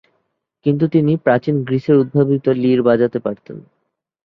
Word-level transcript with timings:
কিন্তু 0.65 0.85
তিনি 0.87 1.11
প্রাচীন 1.25 1.55
গ্রীসের 1.67 1.95
উদ্ভাবিত 1.95 2.45
লির 2.61 2.79
বাজাতে 2.83 3.19
পারতেন। 3.19 3.57